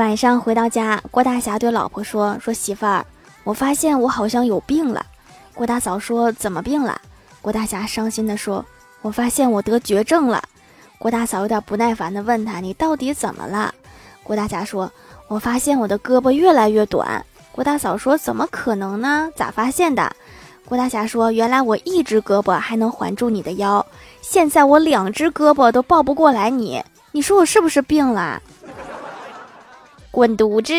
[0.00, 3.04] 晚上回到家，郭大侠对老婆说：“说媳妇儿，
[3.44, 5.04] 我发现我好像有病了。”
[5.52, 6.98] 郭大嫂说：“怎么病了？”
[7.42, 8.64] 郭大侠伤心地说
[9.02, 10.42] ：“我发现我得绝症了。”
[10.96, 13.74] 郭大嫂有点不耐烦地问他：“你到底怎么了？”
[14.24, 14.90] 郭大侠说
[15.28, 17.22] ：“我发现我的胳膊越来越短。”
[17.52, 19.28] 郭大嫂说：“怎么可能呢？
[19.36, 20.10] 咋发现的？”
[20.64, 23.84] 郭大侠说：“原来我一只胳膊还能环住你的腰，
[24.22, 26.82] 现在我两只胳膊都抱不过来你，
[27.12, 28.40] 你说我是不是病了？”
[30.10, 30.72] 滚犊子！